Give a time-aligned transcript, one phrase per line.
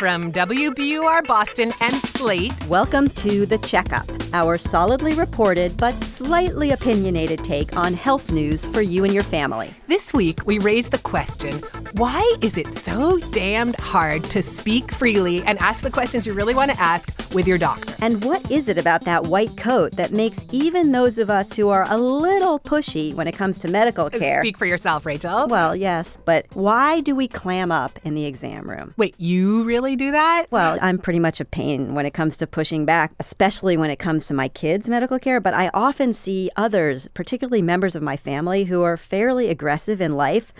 [0.00, 2.54] from WBUR Boston and Slate.
[2.68, 8.80] Welcome to The Checkup, our solidly reported but slightly opinionated take on health news for
[8.80, 9.74] you and your family.
[9.88, 11.58] This week, we raise the question
[11.96, 16.54] why is it so damned hard to speak freely and ask the questions you really
[16.54, 17.94] want to ask with your doctor?
[18.00, 21.68] And what is it about that white coat that makes even those of us who
[21.68, 24.42] are a little pushy when it comes to medical uh, care?
[24.42, 25.48] Speak for yourself, Rachel.
[25.48, 28.94] Well, yes, but why do we clam up in the exam room?
[28.96, 30.46] Wait, you really do that?
[30.50, 33.98] Well, I'm pretty much a pain when it comes to pushing back, especially when it
[33.98, 38.16] comes to my kids' medical care, but I often see others, particularly members of my
[38.16, 40.52] family, who are fairly aggressive in life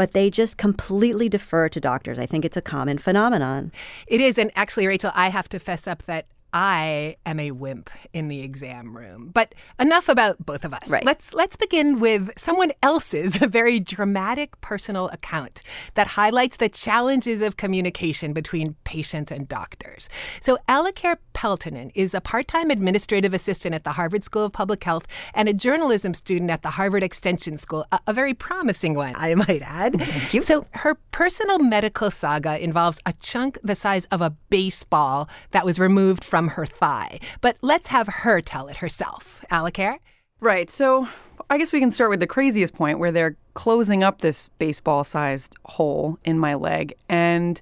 [0.00, 2.18] but they just completely defer to doctors.
[2.18, 3.70] I think it's a common phenomenon.
[4.06, 4.38] It is.
[4.38, 8.40] And actually, Rachel, I have to fess up that I am a wimp in the
[8.40, 9.30] exam room.
[9.32, 10.88] But enough about both of us.
[10.88, 11.04] Right.
[11.04, 15.62] Let's let's begin with someone else's very dramatic personal account
[15.94, 20.08] that highlights the challenges of communication between patients and doctors.
[20.40, 25.06] So Alacare Peltonen is a part-time administrative assistant at the Harvard School of Public Health
[25.34, 29.34] and a journalism student at the Harvard Extension School, a, a very promising one, I
[29.34, 30.00] might add.
[30.00, 30.42] Thank you.
[30.42, 35.78] So her personal medical saga involves a chunk the size of a baseball that was
[35.78, 37.20] removed from her thigh.
[37.40, 39.44] But let's have her tell it herself.
[39.50, 39.98] Alacare?
[40.40, 40.70] Right.
[40.70, 41.08] So
[41.48, 45.04] I guess we can start with the craziest point where they're closing up this baseball
[45.04, 47.60] sized hole in my leg and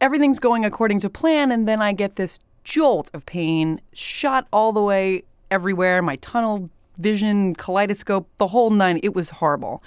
[0.00, 1.50] everything's going according to plan.
[1.50, 6.70] And then I get this jolt of pain, shot all the way everywhere, my tunnel
[6.98, 9.00] vision, kaleidoscope, the whole nine.
[9.02, 9.82] It was horrible.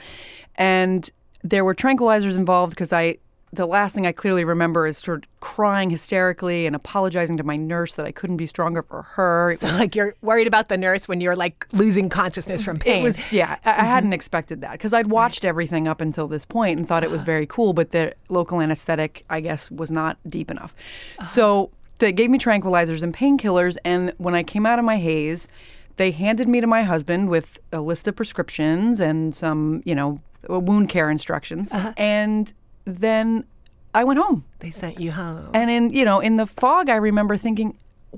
[0.55, 1.09] And
[1.43, 3.17] there were tranquilizers involved because I
[3.53, 7.55] the last thing I clearly remember is sort of crying hysterically and apologizing to my
[7.55, 9.55] nurse that I couldn't be stronger for her.
[9.59, 12.99] So, like, you're worried about the nurse when you're like losing consciousness from pain.
[12.99, 14.13] It was, yeah, I, I hadn't mm-hmm.
[14.13, 17.47] expected that because I'd watched everything up until this point and thought it was very
[17.47, 20.75] cool, but the local anesthetic, I guess, was not deep enough.
[21.19, 21.25] Uh-huh.
[21.25, 25.47] So they gave me tranquilizers and painkillers, and when I came out of my haze,
[25.95, 30.19] they handed me to my husband with a list of prescriptions and some, you know,
[30.47, 31.71] wound care instructions.
[31.71, 31.93] Uh-huh.
[31.97, 32.53] And
[32.87, 33.43] then
[33.93, 34.45] I went home.
[34.59, 35.49] They sent you home.
[35.53, 37.77] And in, you know, in the fog, I remember thinking,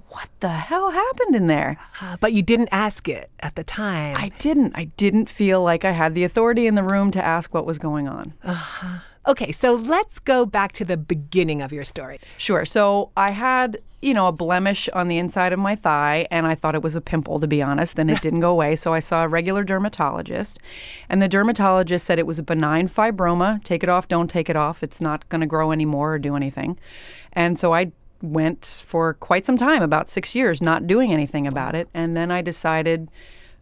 [0.09, 1.77] what the hell happened in there?
[1.99, 4.15] Uh, but you didn't ask it at the time.
[4.15, 4.73] I didn't.
[4.75, 7.79] I didn't feel like I had the authority in the room to ask what was
[7.79, 8.33] going on.
[9.27, 12.19] Okay, so let's go back to the beginning of your story.
[12.37, 12.65] Sure.
[12.65, 16.55] So I had, you know, a blemish on the inside of my thigh, and I
[16.55, 18.75] thought it was a pimple, to be honest, and it didn't go away.
[18.75, 20.59] So I saw a regular dermatologist,
[21.09, 23.63] and the dermatologist said it was a benign fibroma.
[23.63, 24.81] Take it off, don't take it off.
[24.81, 26.79] It's not going to grow anymore or do anything.
[27.33, 27.91] And so I
[28.21, 31.89] went for quite some time, about six years, not doing anything about it.
[31.93, 33.09] And then I decided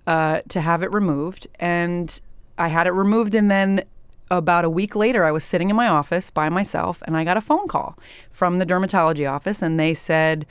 [0.06, 1.48] uh, to have it removed.
[1.60, 2.22] And
[2.58, 3.84] I had it removed, and then
[4.30, 7.38] about a week later, I was sitting in my office by myself and I got
[7.38, 7.98] a phone call
[8.32, 10.46] from the dermatology office, and they said,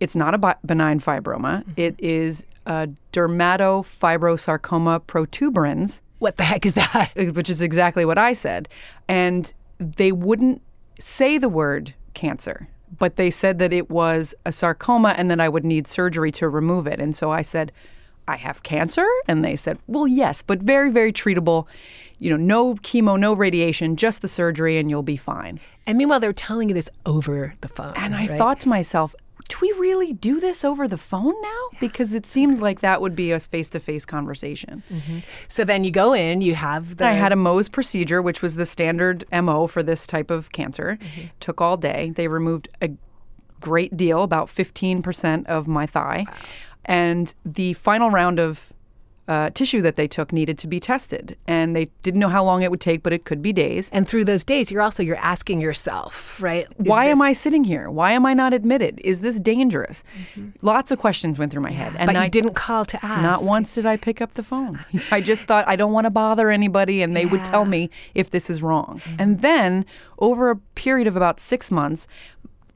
[0.00, 1.62] It's not a bi- benign fibroma.
[1.62, 1.72] Mm-hmm.
[1.76, 7.12] It is a dermatofibrosarcoma protuberans, What the heck is that?
[7.34, 8.68] which is exactly what I said.
[9.08, 10.62] And they wouldn't
[10.98, 15.48] say the word cancer, but they said that it was a sarcoma and that I
[15.48, 17.00] would need surgery to remove it.
[17.00, 17.72] And so I said,
[18.28, 19.06] I have cancer?
[19.28, 21.66] And they said, Well, yes, but very, very treatable.
[22.18, 25.60] You know, no chemo, no radiation, just the surgery, and you'll be fine.
[25.86, 27.92] And meanwhile, they're telling you this over the phone.
[27.96, 28.38] And I right?
[28.38, 29.14] thought to myself,
[29.48, 31.78] do we really do this over the phone now?
[31.78, 34.82] Because it seems like that would be a face to face conversation.
[34.92, 35.18] Mm-hmm.
[35.48, 37.06] So then you go in, you have the.
[37.06, 40.98] I had a Mohs procedure, which was the standard MO for this type of cancer.
[41.00, 41.26] Mm-hmm.
[41.40, 42.12] Took all day.
[42.14, 42.90] They removed a
[43.60, 46.26] great deal, about 15% of my thigh.
[46.84, 48.72] And the final round of
[49.28, 51.36] uh, tissue that they took needed to be tested.
[51.46, 53.90] And they didn't know how long it would take, but it could be days.
[53.92, 56.66] And through those days, you're also you're asking yourself, right?
[56.76, 57.90] Why am I sitting here?
[57.90, 59.00] Why am I not admitted?
[59.02, 60.04] Is this dangerous?
[60.62, 61.94] Lots of questions went through my head.
[61.98, 63.22] And But I didn't call to ask.
[63.22, 64.84] Not once did I pick up the phone.
[65.10, 68.30] I just thought I don't want to bother anybody, and they would tell me if
[68.30, 69.00] this is wrong.
[69.18, 69.84] And then,
[70.18, 72.06] over a period of about six months,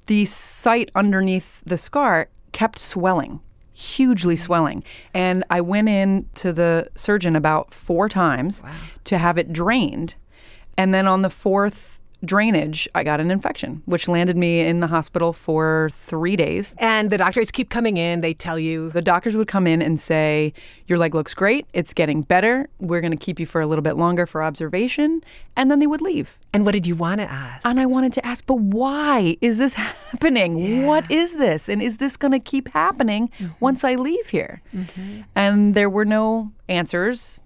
[0.07, 3.41] the site underneath the scar kept swelling,
[3.81, 4.85] hugely swelling.
[5.15, 8.63] And I went in to the surgeon about four times
[9.05, 10.15] to have it drained.
[10.77, 14.87] And then on the fourth drainage, I got an infection, which landed me in the
[14.87, 16.75] hospital for three days.
[16.79, 18.21] And the doctors keep coming in.
[18.21, 20.53] They tell you The doctors would come in and say,
[20.87, 21.67] Your leg looks great.
[21.73, 22.69] It's getting better.
[22.79, 25.23] We're going to keep you for a little bit longer for observation.
[25.57, 26.39] And then they would leave.
[26.53, 27.67] And what did you want to ask?
[27.67, 29.75] And I wanted to ask, But why is this
[30.11, 30.85] happening?
[30.85, 31.69] What is this?
[31.69, 33.53] And is this going to keep happening mm-hmm.
[33.61, 34.63] once I leave here?
[34.75, 35.23] Mm-hmm.
[35.35, 37.41] And there were no answers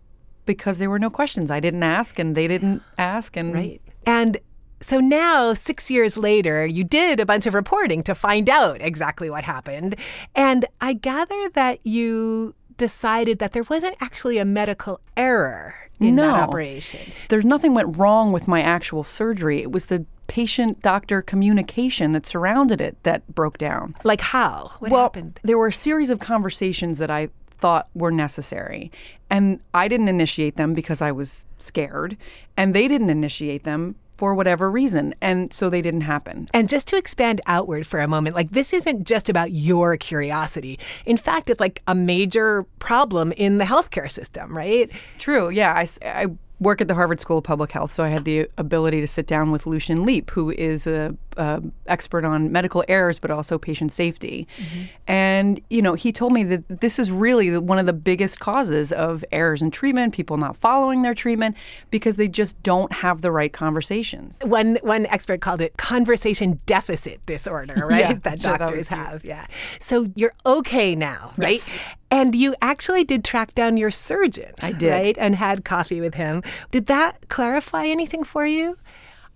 [0.47, 1.51] because there were no questions.
[1.51, 3.37] I didn't ask and they didn't ask.
[3.37, 3.81] And right.
[4.07, 4.39] And
[4.87, 9.31] So now, six years later, you did a bunch of reporting to find out exactly
[9.31, 9.97] what happened.
[10.35, 16.27] And I gather that you decided that there wasn't actually a medical error in no.
[16.27, 17.01] that operation.
[17.31, 19.63] There's nothing went wrong with my actual surgery.
[19.63, 23.95] It was the patient doctor communication that surrounded it that broke down.
[24.05, 24.73] Like how?
[24.81, 25.41] What well, happened?
[25.43, 28.93] There were a series of conversations that I thought were necessary.
[29.31, 32.19] And I didn't initiate them because I was scared,
[32.59, 35.15] and they didn't initiate them for whatever reason.
[35.21, 36.49] And so they didn't happen.
[36.55, 40.79] And just to expand outward for a moment, like this isn't just about your curiosity.
[41.07, 44.91] In fact, it's like a major problem in the healthcare system, right?
[45.19, 45.51] True.
[45.51, 45.73] Yeah.
[45.75, 46.27] I, I
[46.61, 49.27] work at the Harvard School of Public Health, so I had the ability to sit
[49.27, 53.93] down with Lucian Leape, who is a, a expert on medical errors, but also patient
[53.93, 54.47] safety.
[54.57, 54.83] Mm-hmm.
[55.07, 58.93] And you know, he told me that this is really one of the biggest causes
[58.93, 61.57] of errors in treatment, people not following their treatment
[61.91, 64.39] because they just don't have the right conversations.
[64.43, 68.01] One one expert called it conversation deficit disorder, right?
[68.01, 69.25] yeah, that doctors that have.
[69.25, 69.47] Yeah.
[69.81, 71.53] So you're okay now, right?
[71.53, 71.79] Yes.
[72.11, 74.53] And you actually did track down your surgeon.
[74.63, 74.91] I did.
[74.91, 75.17] Right?
[75.19, 76.45] And had coffee with him.
[76.71, 78.77] Did that clarify anything for you?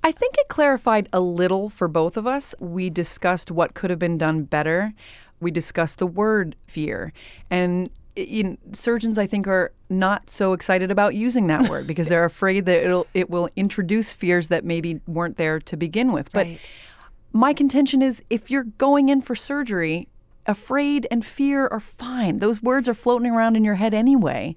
[0.03, 2.55] I think it clarified a little for both of us.
[2.59, 4.95] We discussed what could have been done better.
[5.41, 7.13] We discussed the word fear.
[7.51, 7.91] And
[8.73, 12.85] surgeons, I think, are not so excited about using that word because they're afraid that
[12.85, 16.33] it'll, it will introduce fears that maybe weren't there to begin with.
[16.33, 16.61] But right.
[17.33, 20.09] my contention is if you're going in for surgery,
[20.47, 22.39] afraid and fear are fine.
[22.39, 24.57] Those words are floating around in your head anyway.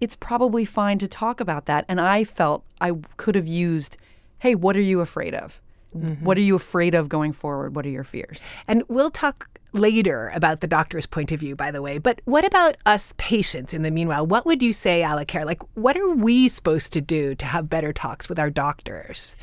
[0.00, 1.84] It's probably fine to talk about that.
[1.88, 3.96] And I felt I could have used,
[4.38, 5.60] hey, what are you afraid of?
[5.96, 6.24] Mm-hmm.
[6.24, 7.74] What are you afraid of going forward?
[7.74, 8.42] What are your fears?
[8.68, 11.98] And we'll talk later about the doctor's point of view, by the way.
[11.98, 14.26] But what about us patients in the meanwhile?
[14.26, 15.44] What would you say, Alacare?
[15.44, 19.36] Like, what are we supposed to do to have better talks with our doctors?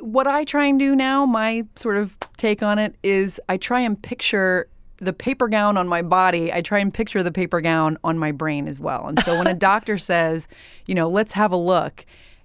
[0.00, 3.80] What I try and do now, my sort of take on it is I try
[3.80, 4.68] and picture
[5.00, 8.32] the paper gown on my body, I try and picture the paper gown on my
[8.32, 9.08] brain as well.
[9.08, 10.46] And so when a doctor says,
[10.86, 12.04] you know, let's have a look,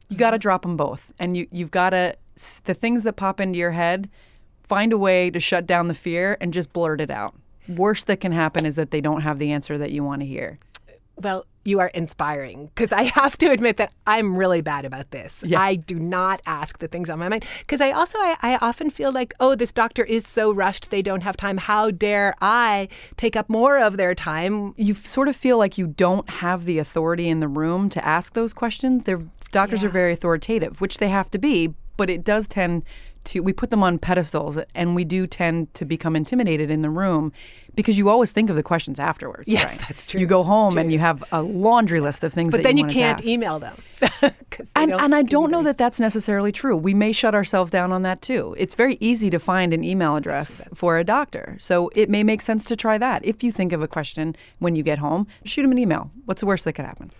[0.10, 1.12] you got to drop them both.
[1.19, 2.16] And you, you've got to,
[2.66, 4.10] the things that pop into your head,
[4.63, 7.36] find a way to shut down the fear and just blurt it out.
[7.68, 10.25] Worst that can happen is that they don't have the answer that you want to
[10.25, 10.60] hear.
[11.18, 15.44] Well, you are inspiring because I have to admit that I'm really bad about this.
[15.46, 15.60] Yeah.
[15.60, 18.90] I do not ask the things on my mind because I also I, I often
[18.90, 21.58] feel like oh this doctor is so rushed they don't have time.
[21.58, 22.88] How dare I
[23.18, 24.74] take up more of their time?
[24.78, 28.34] You sort of feel like you don't have the authority in the room to ask
[28.34, 29.04] those questions.
[29.04, 29.24] Their
[29.56, 29.88] doctors Yeah.
[29.88, 32.84] are very authoritative, which they have to be, but it does tend
[33.25, 36.92] to we put them on pedestals and we do tend to become intimidated in the
[36.92, 37.31] room
[37.74, 39.48] because you always think of the questions afterwards.
[39.50, 39.80] Yes, right?
[39.88, 40.19] that's true.
[40.22, 42.86] You go home and you have a laundry list of things But that then you,
[42.86, 43.75] you can't email them.
[44.75, 46.78] And, and I don't know that that's necessarily true.
[46.78, 48.56] We may shut ourselves down on that too.
[48.58, 51.58] It's very easy to find an email address for a doctor.
[51.60, 53.25] So it may make sense to try that.
[53.25, 56.12] If you think of a question when you get home, shoot them an email.
[56.25, 57.12] What's the worst that could happen?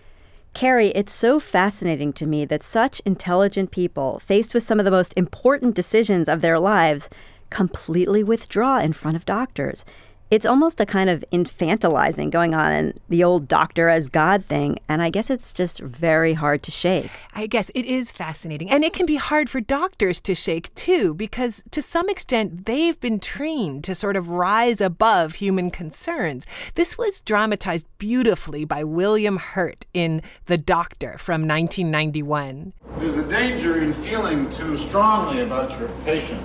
[0.56, 4.90] Carey, it's so fascinating to me that such intelligent people, faced with some of the
[4.90, 7.10] most important decisions of their lives,
[7.50, 9.84] completely withdraw in front of doctors.
[10.28, 14.80] It's almost a kind of infantilizing going on in the old doctor as God thing,
[14.88, 17.12] and I guess it's just very hard to shake.
[17.32, 18.68] I guess it is fascinating.
[18.68, 22.98] And it can be hard for doctors to shake too, because to some extent they've
[22.98, 26.44] been trained to sort of rise above human concerns.
[26.74, 32.72] This was dramatized beautifully by William Hurt in The Doctor from 1991.
[32.98, 36.42] There's a danger in feeling too strongly about your patient.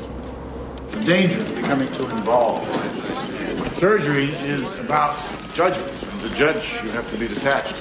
[0.91, 2.67] The danger of becoming too involved.
[3.77, 5.17] Surgery is about
[5.53, 5.91] judgment.
[6.11, 7.75] And to judge, you have to be detached.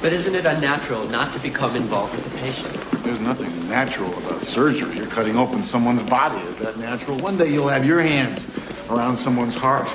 [0.00, 2.72] But isn't it unnatural not to become involved with the patient?
[3.04, 4.96] There's nothing natural about surgery.
[4.96, 6.40] You're cutting open someone's body.
[6.48, 7.18] Is that natural?
[7.18, 8.46] One day you'll have your hands
[8.88, 9.88] around someone's heart,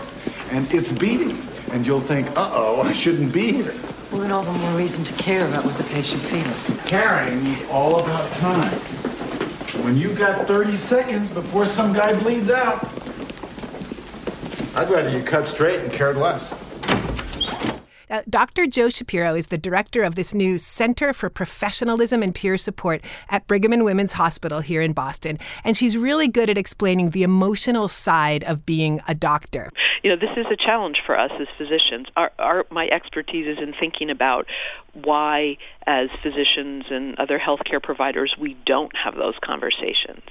[0.51, 1.41] and it's beating.
[1.71, 3.73] And you'll think, uh oh, I shouldn't be here.
[4.11, 6.71] Well, then all the more reason to care about what the patient feels.
[6.87, 8.79] Caring is all about time.
[9.89, 12.87] When you've got 30 seconds before some guy bleeds out,
[14.75, 16.53] I'd rather you cut straight and cared less.
[18.07, 18.67] Uh, Dr.
[18.67, 23.47] Jo Shapiro is the director of this new Center for Professionalism and Peer Support at
[23.47, 25.39] Brigham and Women's Hospital here in Boston.
[25.63, 29.71] And she's really good at explaining the emotional side of being a doctor.
[30.03, 32.07] you know, this is a challenge for us as physicians.
[32.15, 34.45] Our, our, my expertise is in thinking about
[34.93, 40.23] why, as physicians and other healthcare providers, we don't have those conversations.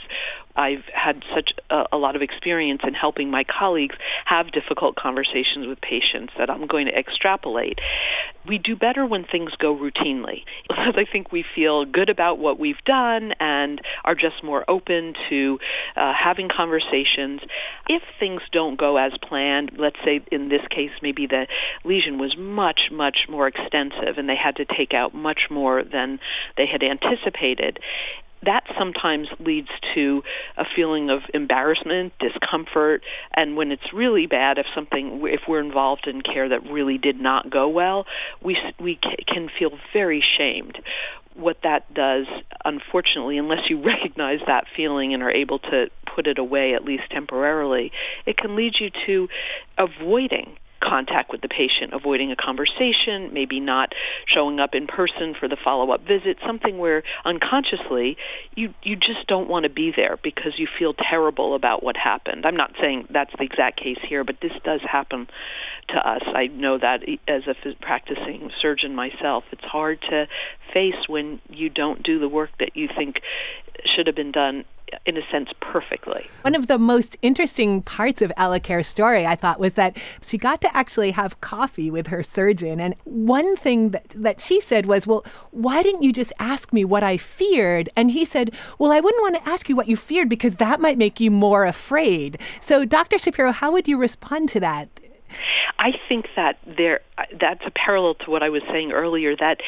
[0.56, 5.66] I've had such a, a lot of experience in helping my colleagues have difficult conversations
[5.66, 7.78] with patients that I'm going to extrapolate.
[8.48, 10.44] We do better when things go routinely.
[10.68, 15.14] Because I think we feel good about what we've done and are just more open
[15.28, 15.58] to
[15.96, 17.40] uh, having conversations.
[17.88, 21.46] If things don't go as planned, let's say in this case maybe the
[21.84, 26.20] lesion was much, much more extensive and they had to take out much more than
[26.56, 27.80] they had anticipated,
[28.44, 30.22] that sometimes leads to
[30.56, 33.02] a feeling of embarrassment, discomfort,
[33.34, 37.20] and when it's really bad, if something, if we're involved in care that really did
[37.20, 38.06] not go well,
[38.42, 40.78] we we can feel very shamed.
[41.34, 42.26] What that does,
[42.64, 47.04] unfortunately, unless you recognize that feeling and are able to put it away at least
[47.10, 47.92] temporarily,
[48.26, 49.28] it can lead you to
[49.76, 53.92] avoiding contact with the patient, avoiding a conversation, maybe not
[54.26, 58.16] showing up in person for the follow-up visit, something where unconsciously
[58.54, 62.46] you you just don't want to be there because you feel terrible about what happened.
[62.46, 65.28] I'm not saying that's the exact case here, but this does happen
[65.88, 66.22] to us.
[66.26, 70.28] I know that as a practicing surgeon myself, it's hard to
[70.72, 73.20] face when you don't do the work that you think
[73.84, 74.64] should have been done
[75.06, 76.28] in a sense, perfectly.
[76.42, 80.60] One of the most interesting parts of Alacare's story, I thought, was that she got
[80.62, 82.80] to actually have coffee with her surgeon.
[82.80, 86.84] And one thing that, that she said was, Well, why didn't you just ask me
[86.84, 87.88] what I feared?
[87.96, 90.80] And he said, Well, I wouldn't want to ask you what you feared because that
[90.80, 92.38] might make you more afraid.
[92.60, 93.18] So, Dr.
[93.18, 94.88] Shapiro, how would you respond to that?
[95.78, 97.00] I think that there
[97.38, 99.60] that's a parallel to what I was saying earlier that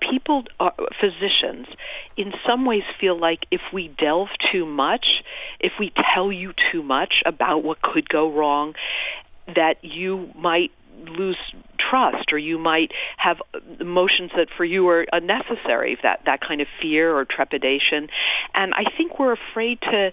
[0.00, 1.66] people are, physicians
[2.16, 5.22] in some ways feel like if we delve too much,
[5.60, 8.74] if we tell you too much about what could go wrong,
[9.54, 10.70] that you might
[11.06, 11.36] lose
[11.76, 13.42] trust or you might have
[13.80, 18.08] emotions that for you are unnecessary that that kind of fear or trepidation.
[18.54, 20.10] And i think we're afraid to uh,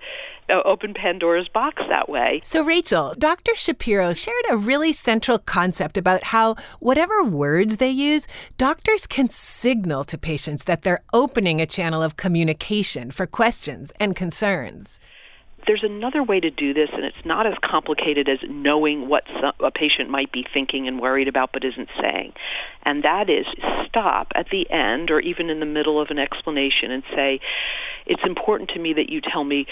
[0.51, 2.41] open Pandora's box that way.
[2.43, 3.55] So, Rachel, Dr.
[3.55, 8.27] Shapiro shared a really central concept about how whatever words they use,
[8.57, 14.15] doctors can signal to patients that they're opening a channel of communication for questions and
[14.15, 14.99] concerns
[15.67, 19.23] there's another way to do this, and it's not as complicated as knowing what
[19.59, 22.33] a patient might be thinking and worried about but isn't saying.
[22.83, 23.45] And that is
[23.85, 27.39] stop at the end or even in the middle of an explanation and say,
[28.05, 29.67] It's important to me that you tell me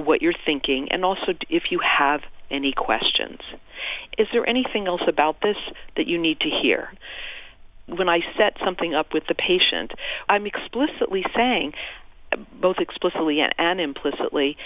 [0.00, 3.40] what you're thinking, and also if you have any questions.
[4.18, 5.56] Is there anything else about this
[5.96, 6.92] that you need to hear?
[7.86, 9.92] When I set something up with the patient,
[10.28, 11.74] I'm explicitly saying,
[12.60, 14.56] both explicitly and, and implicitly,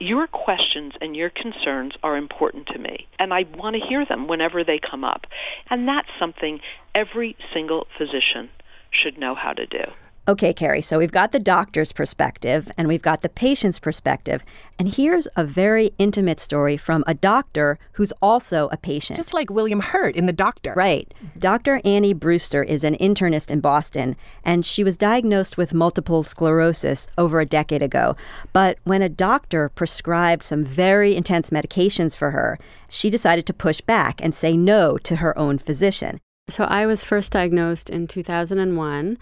[0.00, 4.26] your questions and your concerns are important to me, and I want to hear them
[4.26, 5.26] whenever they come up.
[5.70, 6.60] And that's something
[6.94, 8.50] every single physician
[8.90, 9.84] should know how to do.
[10.26, 14.42] Okay, Carey, so we've got the doctor's perspective and we've got the patient's perspective.
[14.78, 19.18] And here's a very intimate story from a doctor who's also a patient.
[19.18, 20.72] Just like William Hurt in The Doctor.
[20.74, 21.12] Right.
[21.38, 21.82] Dr.
[21.84, 27.40] Annie Brewster is an internist in Boston, and she was diagnosed with multiple sclerosis over
[27.40, 28.16] a decade ago.
[28.54, 33.82] But when a doctor prescribed some very intense medications for her, she decided to push
[33.82, 36.18] back and say no to her own physician.
[36.48, 39.18] So I was first diagnosed in 2001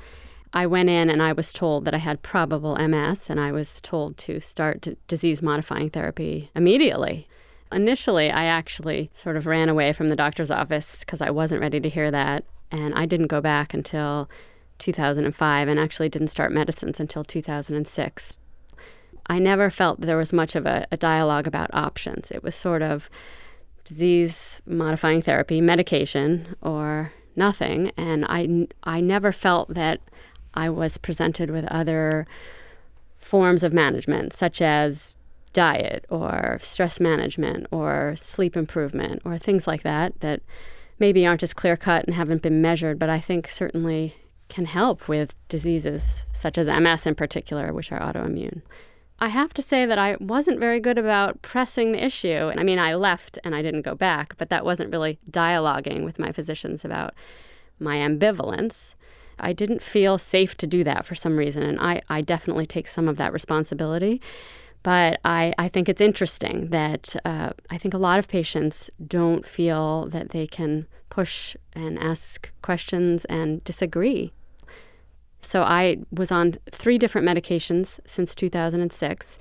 [0.53, 3.81] I went in and I was told that I had probable MS, and I was
[3.81, 7.27] told to start disease modifying therapy immediately.
[7.71, 11.81] Initially, I actually sort of ran away from the doctor's office because I wasn't ready
[11.81, 14.29] to hear that, and I didn't go back until
[14.79, 18.35] 2005 and actually didn't start medicines until 2006.
[19.27, 22.31] I never felt there was much of a, a dialogue about options.
[22.31, 23.09] It was sort of
[23.85, 27.93] disease modifying therapy, medication, or nothing.
[27.97, 30.01] And I, I never felt that
[30.55, 32.27] I was presented with other
[33.19, 35.13] forms of management, such as
[35.53, 40.41] diet or stress management or sleep improvement or things like that, that
[40.99, 44.17] maybe aren't as clear cut and haven't been measured, but I think certainly
[44.49, 48.63] can help with diseases such as MS in particular, which are autoimmune.
[49.19, 52.51] I have to say that I wasn't very good about pressing the issue.
[52.57, 56.19] I mean, I left and I didn't go back, but that wasn't really dialoguing with
[56.19, 57.15] my physicians about
[57.79, 58.95] my ambivalence.
[59.39, 62.87] I didn't feel safe to do that for some reason, and I, I definitely take
[62.87, 64.21] some of that responsibility.
[64.83, 69.47] But I, I think it's interesting that uh, I think a lot of patients don't
[69.47, 74.33] feel that they can push and ask questions and disagree.
[75.41, 79.39] So I was on three different medications since 2006.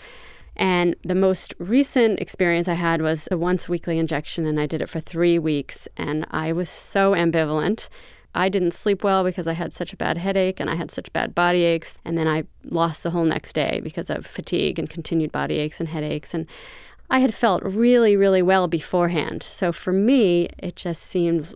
[0.58, 4.82] And the most recent experience I had was a once weekly injection, and I did
[4.82, 5.88] it for three weeks.
[5.96, 7.88] And I was so ambivalent.
[8.34, 11.12] I didn't sleep well because I had such a bad headache and I had such
[11.12, 12.00] bad body aches.
[12.06, 15.80] And then I lost the whole next day because of fatigue and continued body aches
[15.80, 16.34] and headaches.
[16.34, 16.48] And
[17.10, 19.44] I had felt really, really well beforehand.
[19.44, 21.54] So for me, it just seemed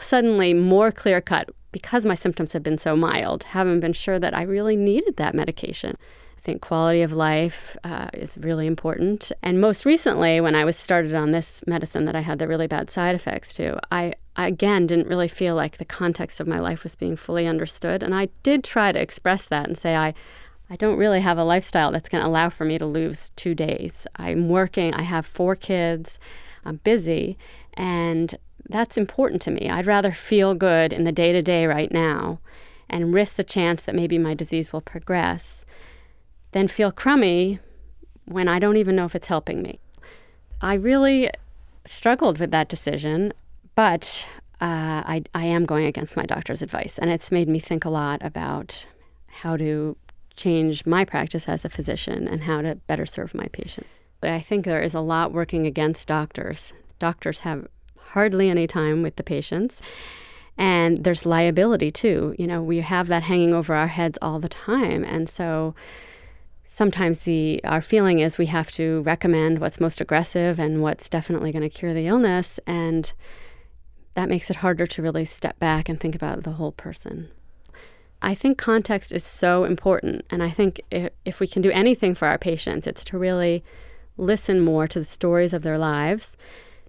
[0.00, 4.34] suddenly more clear cut because my symptoms had been so mild, haven't been sure that
[4.34, 5.96] I really needed that medication.
[6.40, 9.30] I think quality of life uh, is really important.
[9.42, 12.66] And most recently, when I was started on this medicine that I had the really
[12.66, 16.58] bad side effects to, I, I again didn't really feel like the context of my
[16.58, 18.02] life was being fully understood.
[18.02, 20.14] And I did try to express that and say, I,
[20.70, 23.54] I don't really have a lifestyle that's going to allow for me to lose two
[23.54, 24.06] days.
[24.16, 26.18] I'm working, I have four kids,
[26.64, 27.36] I'm busy,
[27.74, 28.34] and
[28.66, 29.68] that's important to me.
[29.68, 32.38] I'd rather feel good in the day to day right now
[32.88, 35.66] and risk the chance that maybe my disease will progress
[36.52, 37.60] than feel crummy
[38.24, 39.80] when I don't even know if it's helping me.
[40.60, 41.30] I really
[41.86, 43.32] struggled with that decision,
[43.74, 44.28] but
[44.60, 47.90] uh, I, I am going against my doctor's advice, and it's made me think a
[47.90, 48.86] lot about
[49.26, 49.96] how to
[50.36, 53.88] change my practice as a physician and how to better serve my patients.
[54.20, 56.72] But I think there is a lot working against doctors.
[56.98, 57.66] Doctors have
[58.10, 59.80] hardly any time with the patients.
[60.58, 62.34] And there's liability too.
[62.38, 65.04] You know, we have that hanging over our heads all the time.
[65.04, 65.74] And so
[66.72, 71.50] sometimes the our feeling is we have to recommend what's most aggressive and what's definitely
[71.50, 73.12] going to cure the illness and
[74.14, 77.28] that makes it harder to really step back and think about the whole person.
[78.22, 80.24] I think context is so important.
[80.30, 83.64] And I think if, if we can do anything for our patients, it's to really
[84.16, 86.36] listen more to the stories of their lives,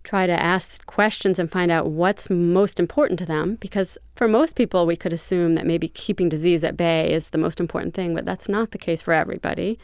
[0.04, 3.56] try to ask questions and find out what's most important to them.
[3.56, 7.38] Because for most people, we could assume that maybe keeping disease at bay is the
[7.38, 9.80] most important thing, but that's not the case for everybody.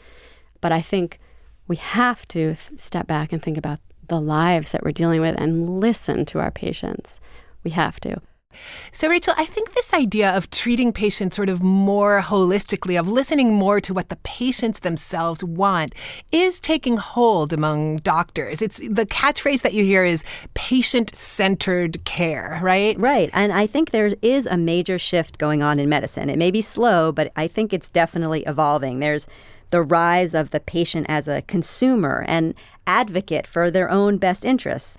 [0.60, 1.20] But I think
[1.68, 5.80] we have to step back and think about the lives that we're dealing with and
[5.80, 7.20] listen to our patients.
[7.62, 8.20] We have to.
[8.92, 13.52] So, Rachel, I think this idea of treating patients sort of more holistically, of listening
[13.52, 15.94] more to what the patients themselves want,
[16.32, 18.62] is taking hold among doctors.
[18.62, 20.24] It's the catchphrase that you hear is
[20.54, 22.98] patient centered care, right?
[22.98, 23.30] Right.
[23.32, 26.30] And I think there is a major shift going on in medicine.
[26.30, 28.98] It may be slow, but I think it's definitely evolving.
[28.98, 29.26] There's
[29.70, 32.54] the rise of the patient as a consumer and
[32.86, 34.96] advocate for their own best interests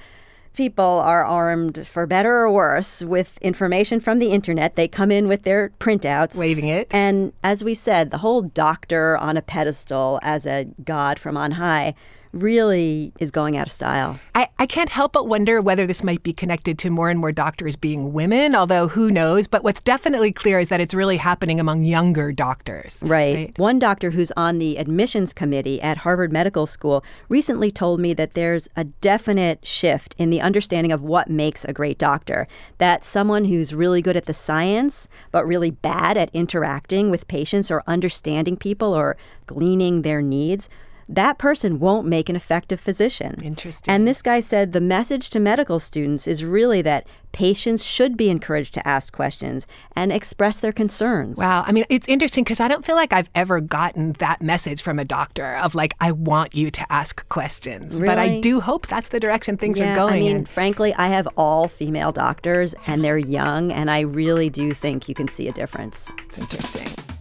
[0.60, 4.76] people are armed, for better or worse, with information from the internet.
[4.76, 6.86] They come in with their printouts, waving it.
[6.92, 11.52] And as we said, the whole doctor on a pedestal as a god from on
[11.52, 11.96] high
[12.32, 14.20] really is going out of style.
[14.36, 17.32] I, I can't help but wonder whether this might be connected to more and more
[17.32, 19.48] doctors being women, although who knows.
[19.48, 23.00] But what's definitely clear is that it's really happening among younger doctors.
[23.02, 23.36] Right.
[23.36, 23.60] right.
[23.60, 28.34] One doctor who's on the admissions committee at Harvard Medical School recently told me that
[28.34, 32.48] there's a definite shift in the understanding of what makes a great doctor.
[32.78, 37.72] That someone who's really good at the science, but really bad at interacting with patients
[37.72, 40.70] or understanding people or gleaning their needs
[41.10, 43.40] that person won't make an effective physician.
[43.44, 43.92] Interesting.
[43.92, 48.30] And this guy said the message to medical students is really that patients should be
[48.30, 51.38] encouraged to ask questions and express their concerns.
[51.38, 51.64] Wow.
[51.66, 55.00] I mean, it's interesting because I don't feel like I've ever gotten that message from
[55.00, 57.96] a doctor of like, I want you to ask questions.
[57.96, 58.06] Really?
[58.06, 60.46] But I do hope that's the direction things yeah, are going I mean, in.
[60.46, 65.16] frankly, I have all female doctors and they're young, and I really do think you
[65.16, 66.12] can see a difference.
[66.28, 67.19] It's interesting.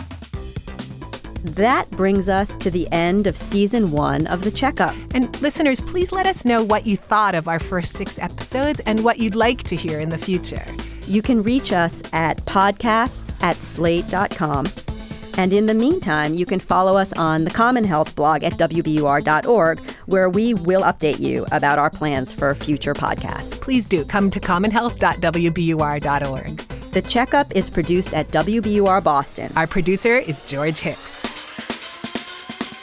[1.44, 4.94] That brings us to the end of season one of The Checkup.
[5.14, 9.05] And listeners, please let us know what you thought of our first six episodes and
[9.05, 10.64] what you'd like to hear in the future.
[11.07, 14.66] You can reach us at podcasts at slate.com.
[15.35, 19.79] And in the meantime, you can follow us on the Common Health blog at WBUR.org,
[20.07, 23.61] where we will update you about our plans for future podcasts.
[23.61, 26.68] Please do come to commonhealth.wbur.org.
[26.92, 29.53] The Checkup is produced at WBUR Boston.
[29.55, 31.28] Our producer is George Hicks.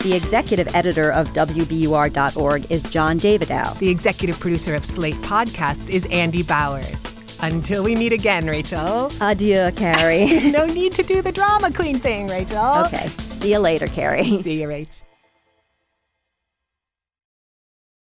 [0.06, 3.76] The executive editor of WBUR.org is John Davidow.
[3.80, 7.02] The executive producer of Slate Podcasts is Andy Bowers.
[7.42, 9.10] Until we meet again, Rachel.
[9.20, 10.28] Adieu, Carey.
[10.52, 12.86] no need to do the drama queen thing, Rachel.
[12.86, 13.08] Okay.
[13.18, 14.44] See you later, Carey.
[14.44, 15.02] See you, Rach.